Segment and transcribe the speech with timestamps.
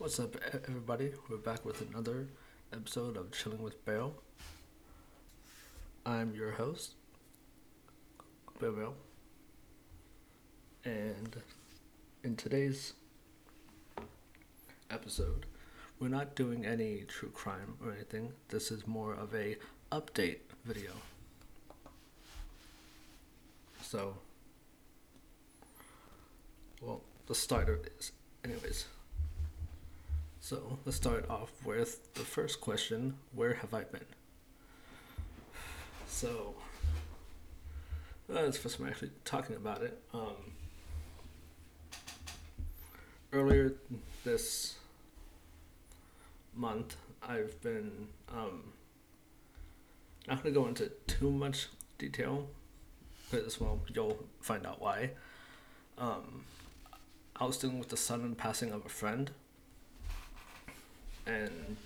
[0.00, 0.34] What's up,
[0.66, 1.12] everybody?
[1.28, 2.26] We're back with another
[2.72, 4.12] episode of Chilling with Beaw.
[6.06, 6.94] I'm your host,
[8.58, 8.92] Beaw Beaw.
[10.86, 11.42] And
[12.24, 12.94] in today's
[14.90, 15.44] episode,
[15.98, 18.32] we're not doing any true crime or anything.
[18.48, 19.58] This is more of a
[19.92, 20.92] update video.
[23.82, 24.16] So,
[26.80, 28.12] well, the starter is,
[28.42, 28.86] anyways.
[30.42, 34.06] So let's start off with the first question Where have I been?
[36.08, 36.54] So,
[38.28, 40.00] that's first I'm actually talking about it.
[40.12, 40.52] Um,
[43.32, 43.74] earlier
[44.24, 44.76] this
[46.56, 48.72] month, I've been um,
[50.26, 51.68] not going to go into too much
[51.98, 52.48] detail
[53.30, 55.10] because, well, you'll find out why.
[55.98, 56.44] Um,
[57.36, 59.30] I was dealing with the sudden passing of a friend
[61.30, 61.76] and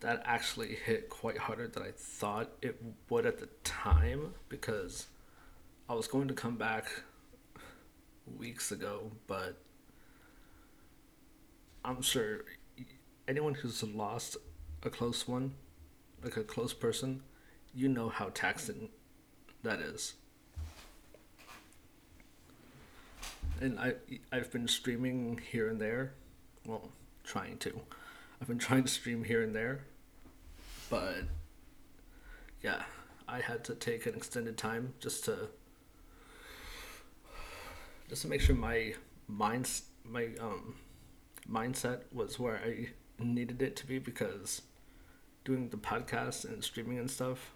[0.00, 5.06] that actually hit quite harder than I thought it would at the time because
[5.88, 6.86] I was going to come back
[8.38, 9.56] weeks ago, but
[11.84, 12.44] I'm sure
[13.28, 14.36] anyone who's lost
[14.82, 15.54] a close one,
[16.22, 17.22] like a close person,
[17.74, 18.88] you know how taxing
[19.62, 20.14] that is.
[23.60, 23.94] And I
[24.32, 26.12] I've been streaming here and there,
[26.66, 26.90] well,
[27.24, 27.80] trying to.
[28.44, 29.84] I've been trying to stream here and there,
[30.90, 31.14] but
[32.62, 32.82] yeah,
[33.26, 35.48] I had to take an extended time just to
[38.06, 38.96] just to make sure my
[39.28, 40.74] minds my um
[41.50, 44.60] mindset was where I needed it to be because
[45.46, 47.54] doing the podcast and streaming and stuff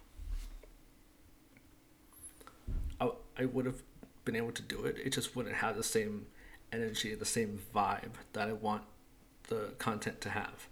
[2.99, 3.83] I, I would have
[4.25, 4.97] been able to do it.
[4.97, 6.25] It just wouldn't have the same
[6.71, 8.85] energy the same vibe that I want
[9.49, 10.67] the content to have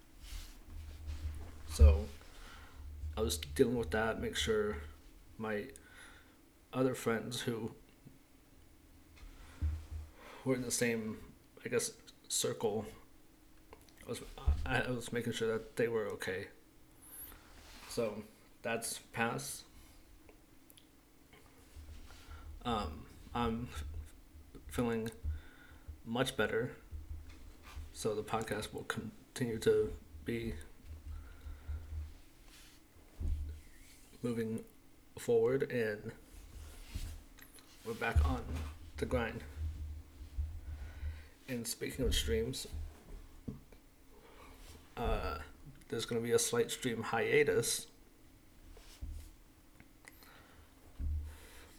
[1.78, 2.06] so
[3.16, 4.78] I was dealing with that, make sure
[5.38, 5.66] my
[6.74, 7.70] other friends who
[10.44, 11.18] were in the same,
[11.64, 11.92] I guess,
[12.30, 12.88] circle,
[14.08, 14.22] I was,
[14.66, 16.48] I was making sure that they were okay.
[17.90, 18.24] So
[18.64, 19.62] that's passed.
[22.66, 23.68] Um, I'm
[24.72, 25.12] feeling
[26.08, 26.72] much better.
[27.94, 29.94] So the podcast will continue to
[30.26, 30.56] be
[34.24, 34.64] moving
[35.18, 36.12] forward and
[37.86, 38.42] we're back on
[38.98, 39.44] the grind.
[41.48, 42.68] And speaking of streams,
[44.98, 45.38] uh,
[45.90, 47.88] there's going to be a slight stream hiatus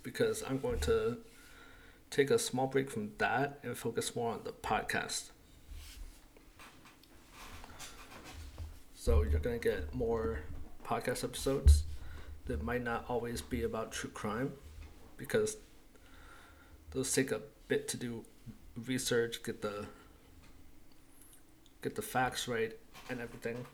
[0.03, 1.19] because I'm going to
[2.11, 5.31] take a small break from that and focus more on the podcast.
[8.95, 10.41] So you're going to get more
[10.87, 11.83] podcast episodes
[12.49, 14.53] that might not always be about true crime
[15.17, 15.57] because
[16.91, 18.25] those take a bit to do
[18.87, 19.87] research, get the
[21.83, 22.73] get the facts right
[23.11, 23.65] and everything.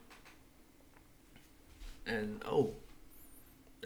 [2.06, 2.72] And oh,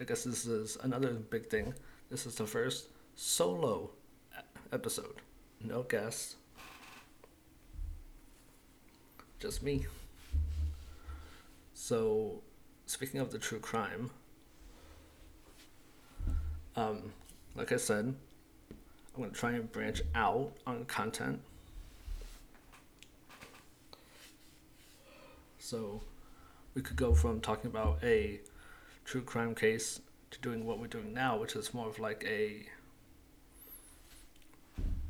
[0.01, 1.75] I guess this is another big thing.
[2.11, 3.91] This is the first solo
[4.73, 5.21] episode.
[5.63, 6.37] No guests.
[9.39, 9.87] Just me.
[11.75, 12.43] So,
[12.87, 14.11] speaking of the true crime,
[16.79, 17.13] um,
[17.57, 18.15] like I said, I'm
[19.17, 21.41] going to try and branch out on content.
[25.59, 26.01] So
[26.75, 28.41] we could go from talking about a
[29.05, 30.01] true crime case
[30.31, 32.65] to doing what we're doing now, which is more of like a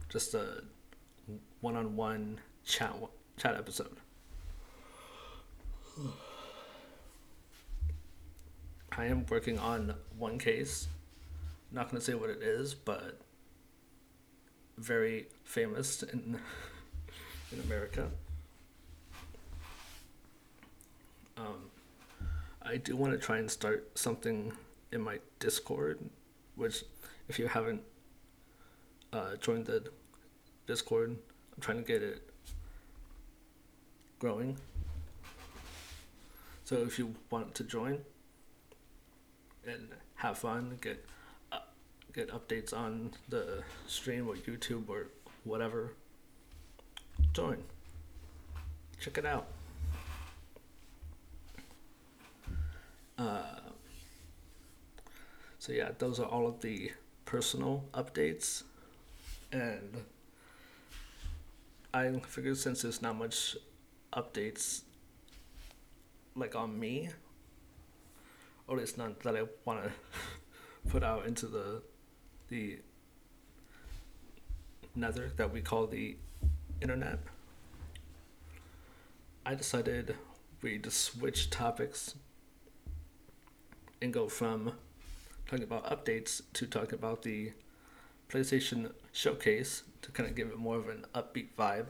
[0.09, 0.63] just a
[1.61, 2.95] one-on-one chat
[3.37, 3.99] chat episode.
[8.97, 10.89] I am working on one case
[11.71, 13.21] not going to say what it is, but
[14.77, 16.39] very famous in
[17.53, 18.09] in America.
[21.37, 21.71] Um,
[22.63, 24.53] I do want to try and start something
[24.93, 25.99] in my Discord,
[26.57, 26.85] which
[27.29, 27.83] if you haven't
[29.13, 29.85] uh, joined the
[30.67, 32.29] Discord, I'm trying to get it
[34.19, 34.59] growing.
[36.65, 38.01] So if you want to join
[39.67, 41.05] and have fun, get
[42.19, 45.07] get updates on the stream or YouTube or
[45.45, 45.93] whatever,
[47.33, 47.63] join.
[48.99, 49.47] Check it out.
[53.17, 53.61] Uh,
[55.61, 56.91] so yeah, those are all of the
[57.25, 58.65] personal updates,
[59.53, 60.03] and
[61.95, 63.57] I figured since there's not much
[64.13, 64.83] updates
[66.35, 67.11] like on me.
[68.67, 69.91] Or at least none that I want to
[70.91, 71.81] put out into the
[72.49, 72.79] the
[74.95, 76.17] nether that we call the
[76.81, 77.19] internet.
[79.45, 80.17] I decided
[80.63, 82.15] we just switch topics
[84.03, 84.73] and go from
[85.47, 87.53] talking about updates to talking about the
[88.29, 91.87] PlayStation Showcase to kind of give it more of an upbeat vibe.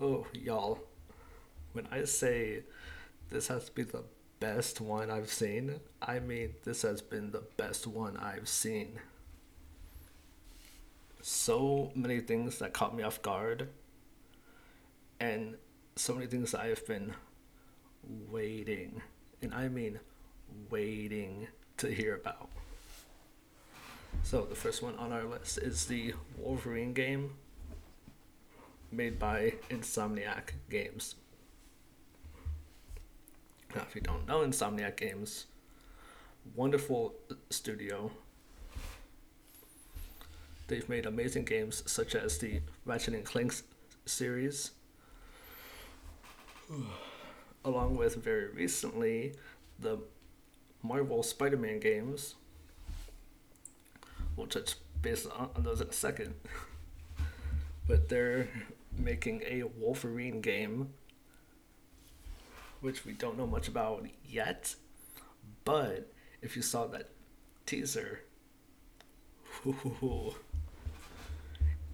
[0.00, 0.80] Oh, y'all.
[1.72, 2.64] When I say
[3.30, 4.02] this has to be the
[4.40, 8.98] best one I've seen, I mean this has been the best one I've seen.
[11.22, 13.68] So many things that caught me off guard,
[15.20, 15.56] and
[15.94, 17.12] so many things I have been
[18.02, 19.02] waiting,
[19.42, 20.00] and I mean
[20.70, 22.48] waiting to hear about.
[24.22, 27.34] So the first one on our list is the Wolverine game
[28.90, 31.14] made by Insomniac Games.
[33.74, 35.46] Now, if you don't know Insomniac Games,
[36.54, 37.14] wonderful
[37.50, 38.10] studio.
[40.66, 43.54] They've made amazing games such as the Ratchet and Clank
[44.06, 44.72] series,
[47.64, 49.34] along with very recently
[49.78, 49.98] the
[50.82, 52.34] Marvel Spider Man games.
[54.36, 56.34] We'll touch base on those in a second.
[57.88, 58.48] but they're
[58.96, 60.90] making a Wolverine game,
[62.80, 64.74] which we don't know much about yet.
[65.64, 66.10] But
[66.42, 67.10] if you saw that
[67.66, 68.22] teaser,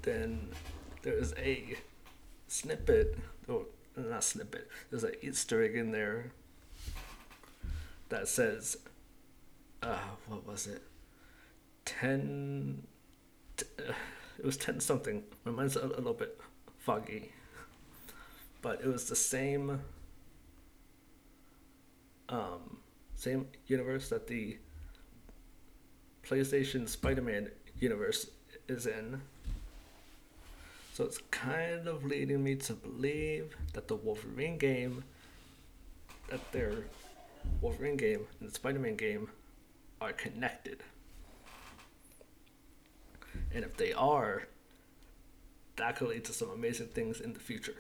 [0.03, 0.49] then
[1.03, 1.77] there's a
[2.49, 3.19] snippet,
[3.49, 3.67] or
[3.97, 6.33] not snippet, there's an Easter egg in there
[8.09, 8.77] that says,
[9.83, 9.99] uh,
[10.29, 10.83] what was it?
[11.85, 12.83] 10.
[13.57, 13.93] T- uh,
[14.39, 15.23] it was 10 something.
[15.45, 16.39] My mind's a, a little bit
[16.79, 17.33] foggy.
[18.63, 19.81] But it was the same.
[22.29, 22.79] Um,
[23.15, 24.59] same universe that the
[26.25, 28.31] PlayStation Spider Man universe
[28.69, 29.21] is in.
[30.93, 35.05] So it's kind of leading me to believe that the Wolverine game,
[36.31, 36.73] that their
[37.61, 39.29] Wolverine game and the Spider Man game
[40.01, 40.83] are connected.
[43.55, 44.49] And if they are,
[45.77, 47.77] that could lead to some amazing things in the future.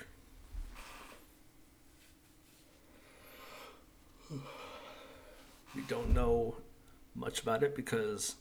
[4.30, 6.56] We don't know
[7.14, 8.36] much about it because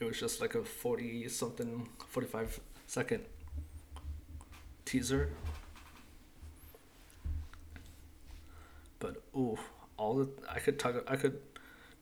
[0.00, 3.24] it was just like a 40 something, 45 second
[4.84, 5.30] teaser.
[8.98, 9.58] But ooh,
[9.96, 11.40] all the I could talk I could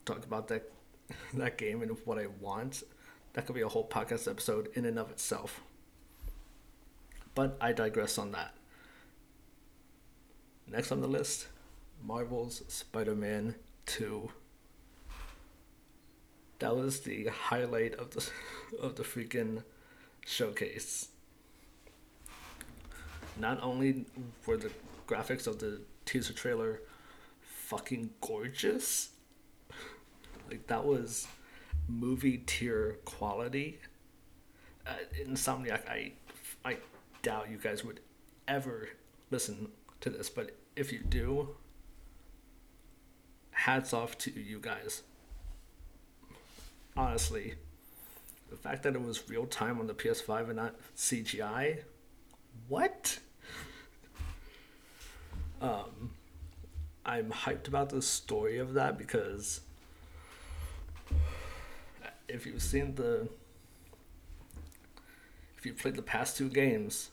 [0.04, 0.70] talk about that
[1.34, 2.82] that game and what I want
[3.32, 5.60] that could be a whole podcast episode in and of itself.
[7.34, 8.54] But I digress on that.
[10.66, 11.46] Next on the list
[12.04, 13.54] Marvel's Spider Man
[13.86, 14.30] 2.
[16.58, 18.28] That was the highlight of the
[18.80, 19.62] of the freaking
[20.26, 21.08] showcase.
[23.38, 24.04] Not only
[24.46, 24.70] were the
[25.06, 26.80] graphics of the teaser trailer
[27.40, 29.10] fucking gorgeous,
[30.50, 31.26] like that was
[31.88, 33.78] movie tier quality.
[34.86, 34.92] Uh,
[35.24, 36.12] Insomniac, I,
[36.64, 36.76] I
[37.22, 38.00] doubt you guys would
[38.48, 38.88] ever
[39.30, 39.68] listen
[40.00, 41.56] to this, but if you do,
[43.60, 45.02] hats off to you guys.
[46.96, 47.54] Honestly,
[48.48, 51.80] the fact that it was real time on the PS5 and not CGI,
[52.68, 53.18] what?
[55.60, 56.12] Um,
[57.04, 59.60] I'm hyped about the story of that because
[62.28, 63.28] if you've seen the
[65.58, 67.10] if you played the past two games,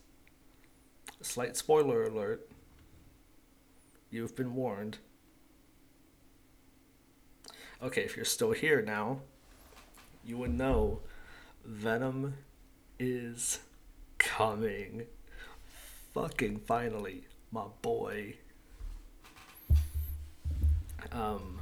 [1.21, 2.47] slight spoiler alert,
[4.09, 4.99] you've been warned.
[7.81, 9.19] Okay, if you're still here now,
[10.25, 11.01] you would know
[11.63, 12.33] Venom
[12.97, 13.59] is
[14.17, 15.05] coming.
[16.13, 18.35] Fucking finally, my boy.
[21.11, 21.59] Um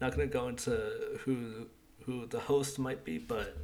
[0.00, 1.66] not gonna go into who
[2.04, 3.56] who the host might be, but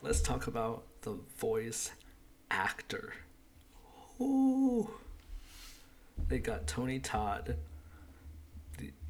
[0.00, 1.90] let's talk about the voice
[2.50, 3.12] actor.
[4.20, 4.88] Ooh.
[6.28, 7.56] They got Tony Todd.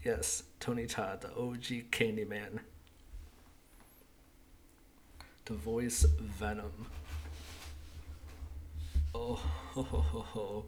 [0.04, 2.60] The, yes, Tony Todd, the OG Candyman.
[5.46, 6.86] To voice Venom.
[9.14, 9.34] Oh,
[9.72, 10.64] ho, ho, ho, ho.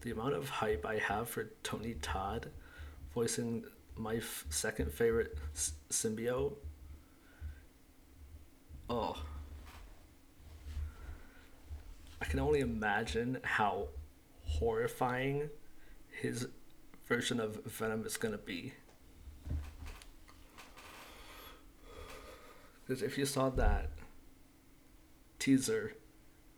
[0.00, 2.50] the amount of hype I have for Tony Todd
[3.14, 3.64] voicing
[3.96, 6.54] my f- second favorite s- symbiote.
[8.88, 9.16] Oh,
[12.20, 13.88] I can only imagine how
[14.44, 15.48] horrifying
[16.10, 16.48] his
[17.10, 18.72] version of Venom is gonna be.
[22.86, 23.90] Because if you saw that
[25.40, 25.96] teaser,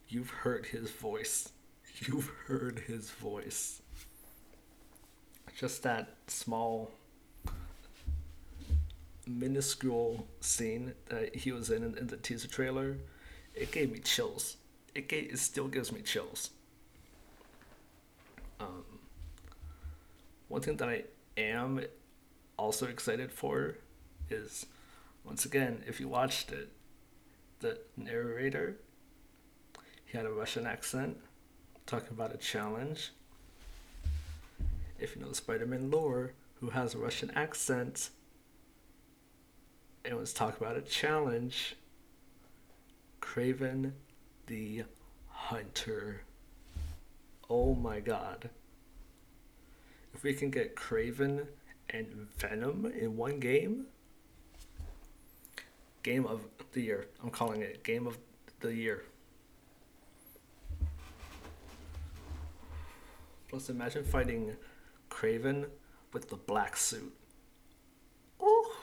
[0.09, 1.49] you've heard his voice.
[2.06, 3.82] You've heard his voice.
[5.56, 6.90] Just that small,
[9.26, 12.97] minuscule scene that he was in in the teaser trailer,
[13.54, 14.56] it gave me chills.
[14.94, 16.50] It gave, it still gives me chills.
[18.59, 18.91] Um,
[20.52, 21.04] one thing that I
[21.38, 21.80] am
[22.59, 23.78] also excited for
[24.28, 24.66] is
[25.25, 26.68] once again, if you watched it,
[27.61, 28.76] the narrator,
[30.04, 31.16] he had a Russian accent,
[31.87, 33.12] talking about a challenge.
[34.99, 38.11] If you know the Spider Man lore, who has a Russian accent,
[40.04, 41.76] it was talking about a challenge.
[43.23, 43.92] Kraven
[44.49, 44.85] the
[45.30, 46.25] Hunter.
[47.49, 48.50] Oh my god.
[50.23, 51.49] If we can get Kraven
[51.91, 53.87] and Venom in one game,
[56.05, 57.09] game of the year.
[57.21, 58.17] I'm calling it game of
[58.61, 59.02] the year.
[63.49, 64.55] Plus, imagine fighting
[65.11, 65.67] Kraven
[66.12, 67.12] with the black suit.
[68.41, 68.76] Oh,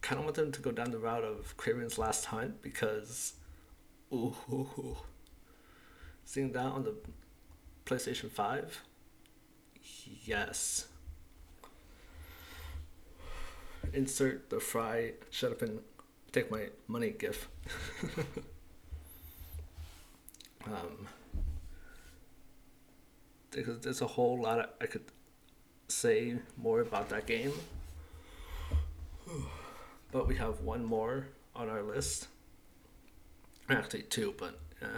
[0.00, 3.34] kind of want them to go down the route of Kraven's Last Hunt because,
[4.10, 4.96] ooh, ooh, ooh.
[6.24, 6.94] seeing that on the
[7.86, 8.82] PlayStation Five,
[10.24, 10.86] yes
[13.92, 15.80] insert the fry, shut up and
[16.32, 17.48] take my money gif.
[20.66, 21.08] um,
[23.50, 25.04] because there's a whole lot of, I could
[25.88, 27.52] say more about that game.
[30.12, 32.28] But we have one more on our list.
[33.68, 34.88] Actually, two, but yeah.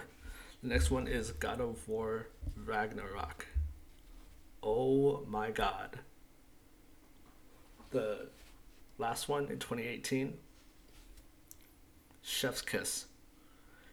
[0.63, 3.47] The next one is God of War Ragnarok.
[4.63, 5.99] Oh my god.
[7.91, 8.29] The
[9.03, 10.35] Last one in 2018.
[12.23, 13.07] Chef's Kiss.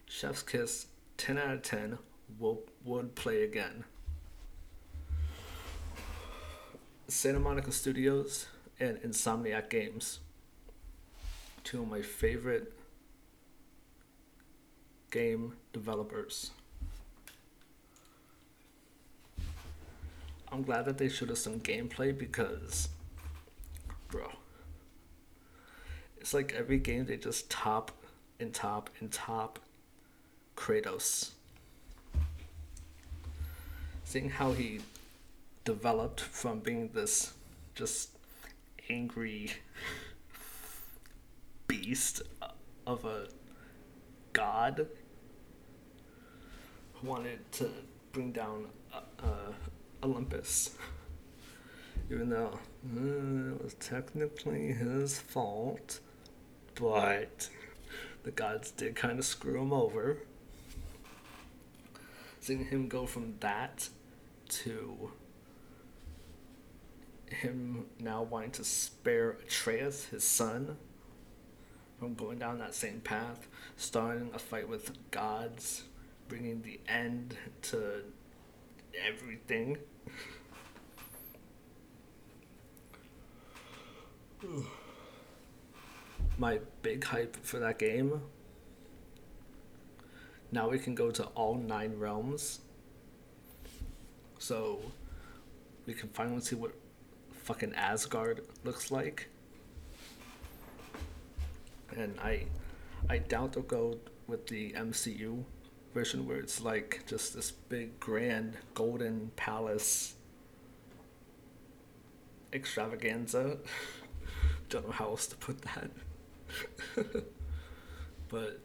[0.06, 0.86] Chef's Kiss,
[1.16, 1.98] 10 out of 10,
[2.38, 3.82] will, would play again.
[7.08, 8.46] Santa Monica Studios
[8.78, 10.20] and Insomniac Games.
[11.64, 12.72] Two of my favorite
[15.10, 16.52] game developers.
[20.52, 22.88] I'm glad that they showed us some gameplay because,
[24.08, 24.28] bro,
[26.20, 27.92] it's like every game they just top
[28.40, 29.60] and top and top
[30.56, 31.30] Kratos.
[34.04, 34.80] Seeing how he
[35.64, 37.32] developed from being this
[37.74, 38.10] just
[38.88, 39.52] angry
[41.68, 42.22] beast
[42.86, 43.28] of a
[44.32, 44.86] god
[46.94, 47.70] who wanted to
[48.12, 49.52] bring down uh,
[50.02, 50.76] Olympus.
[52.10, 52.58] Even though
[52.96, 56.00] uh, it was technically his fault
[56.80, 57.48] but
[58.22, 60.18] the gods did kind of screw him over.
[62.40, 63.88] Seeing him go from that
[64.48, 65.12] to
[67.26, 70.76] him now wanting to spare Atreus, his son,
[71.98, 75.84] from going down that same path, starting a fight with gods,
[76.28, 78.02] bringing the end to
[78.94, 79.78] everything.
[86.38, 88.22] my big hype for that game.
[90.52, 92.60] Now we can go to all nine realms.
[94.38, 94.80] So
[95.86, 96.72] we can finally see what
[97.42, 99.28] fucking Asgard looks like.
[101.96, 102.46] And I
[103.08, 105.44] I doubt they'll go with the MCU
[105.94, 110.14] version where it's like just this big grand golden palace
[112.52, 113.58] extravaganza.
[114.68, 115.90] Don't know how else to put that.
[118.28, 118.60] but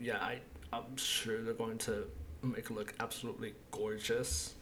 [0.00, 0.40] yeah, I
[0.72, 2.04] I'm sure they're going to
[2.42, 4.54] make it look absolutely gorgeous.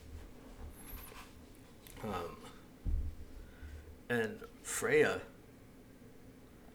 [2.02, 2.36] Um,
[4.08, 5.20] and Freya.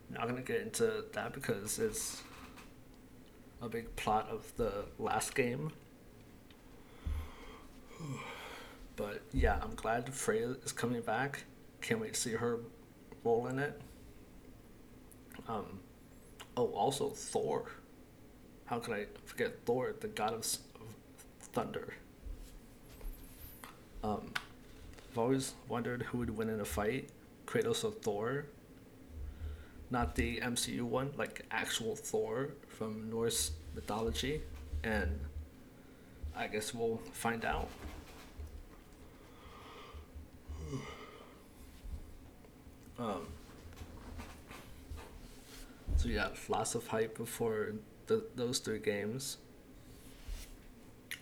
[0.09, 2.21] Not gonna get into that because it's
[3.63, 5.71] a big plot of the last game.
[8.95, 11.43] But yeah, I'm glad Freya is coming back.
[11.81, 12.59] Can't wait to see her
[13.23, 13.81] role in it.
[15.47, 15.79] Um,
[16.57, 17.71] oh, also Thor.
[18.65, 20.45] How could I forget Thor, the god of,
[21.39, 21.93] thunder?
[24.03, 24.33] Um,
[25.11, 27.09] I've always wondered who would win in a fight,
[27.45, 28.45] Kratos or Thor.
[29.93, 34.41] Not the MCU one, like actual Thor from Norse mythology,
[34.83, 35.19] and
[36.35, 37.69] I guess we'll find out.
[42.97, 43.27] Um,
[45.95, 47.73] so yeah, lots of hype before
[48.07, 49.37] the, those three games.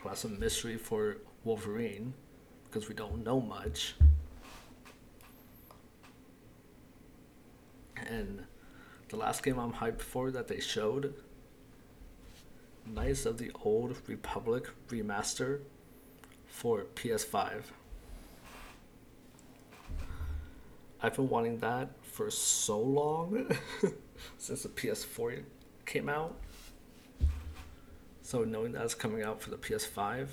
[0.06, 2.14] Lots of mystery for Wolverine
[2.70, 3.96] because we don't know much.
[7.98, 8.46] And
[9.12, 11.14] the last game I'm hyped for that they showed
[12.86, 15.60] Knights of the Old Republic remaster
[16.48, 17.64] for PS5.
[21.04, 23.48] I've been wanting that for so long
[24.38, 25.44] since the PS4
[25.86, 26.38] came out.
[28.22, 30.28] So knowing that's coming out for the PS5,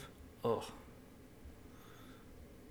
[0.44, 0.64] oh,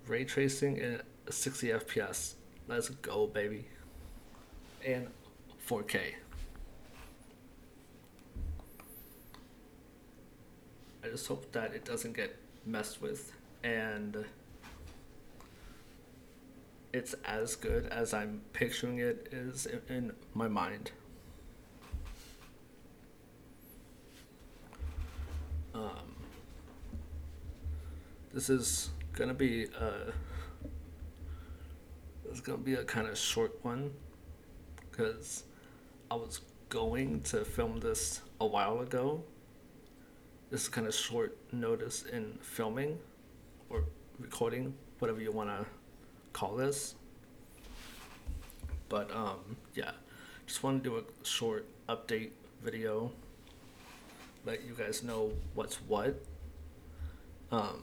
[0.06, 2.34] ray tracing at 60 FPS.
[2.66, 3.66] Let's go, baby.
[4.86, 5.08] And
[5.68, 6.14] 4K.
[11.04, 13.32] I just hope that it doesn't get messed with
[13.62, 14.24] and
[16.94, 20.90] it's as good as I'm picturing it is in, my mind.
[25.74, 26.16] Um,
[28.32, 30.12] this is gonna be a
[32.24, 33.92] this is gonna be a kind of short one
[34.90, 35.44] because
[36.10, 39.22] I was going to film this a while ago.
[40.50, 42.98] This is kind of short notice in filming
[43.68, 43.84] or
[44.18, 45.66] recording, whatever you want to
[46.32, 46.94] call this.
[48.88, 49.90] But um, yeah,
[50.46, 52.30] just want to do a short update
[52.62, 53.12] video,
[54.46, 56.18] let you guys know what's what.
[57.52, 57.82] Um,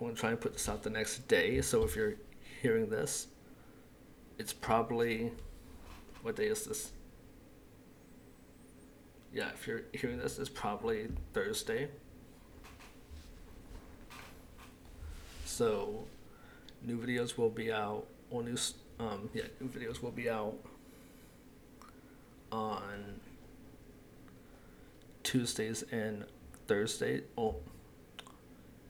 [0.00, 1.60] I'm gonna try and put this out the next day.
[1.60, 2.14] So if you're
[2.62, 3.26] hearing this,
[4.40, 5.30] it's probably
[6.22, 6.92] what day is this?
[9.34, 11.88] Yeah, if you're hearing this, it's probably Thursday.
[15.44, 16.04] So,
[16.82, 18.06] new videos will be out.
[18.30, 18.56] Or new,
[18.98, 20.54] um, yeah, new videos will be out
[22.50, 23.20] on
[25.22, 26.24] Tuesdays and
[26.66, 27.24] Thursdays.
[27.36, 27.56] Oh,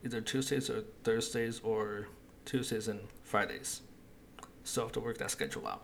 [0.04, 2.06] either Tuesdays or Thursdays or
[2.44, 3.80] Tuesdays and Fridays.
[4.64, 5.82] So I have to work that schedule out.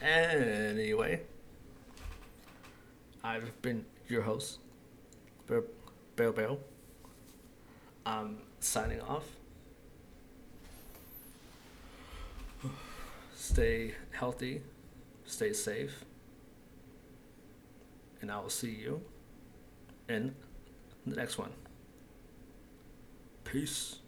[0.00, 1.22] Anyway,
[3.22, 4.58] I've been your host,
[5.46, 5.62] Beaw.
[6.16, 6.58] Beaw.
[8.04, 9.24] I'm signing off.
[13.34, 14.62] Stay healthy,
[15.24, 16.04] stay safe,
[18.20, 19.02] and I will see you
[20.08, 20.34] in
[21.06, 21.52] the next one.
[23.44, 24.01] Peace.